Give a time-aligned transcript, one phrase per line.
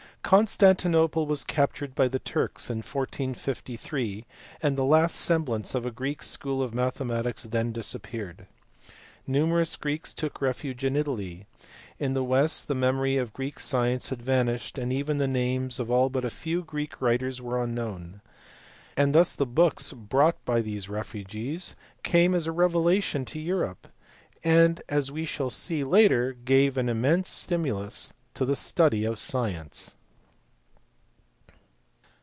[0.23, 4.23] Constantinople was captured by the Turks in 1453,
[4.63, 8.45] and the last semblance of a Greek school of mathematics then disap peared.
[9.27, 11.47] Numerous Greeks took refuge in Italy.
[11.99, 15.91] In the West the memory of Greek science had vanished and even the names of
[15.91, 18.21] all but a few Greek writers were unknown;
[18.95, 23.87] thus the books brought by these refugees came as a revelation to Europe,
[24.45, 29.95] and as we shall see later gave an immense stimulus to the study of science.